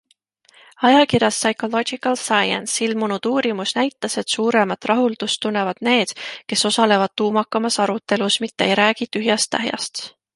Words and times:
Ajakirjas 0.87 1.35
Psychological 1.39 2.15
Science 2.21 2.85
ilmunud 2.85 3.25
uurimus 3.31 3.73
näitas, 3.79 4.15
et 4.21 4.33
suuremat 4.35 4.87
rahuldust 4.93 5.41
tunnevad 5.45 5.85
need, 5.89 6.15
kes 6.53 6.65
osalevad 6.71 7.15
tuumakamas 7.23 7.79
arutelus, 7.85 8.39
mitte 8.47 8.69
ei 8.71 8.75
räägi 8.81 9.09
tühjast-tähjast. 9.17 10.03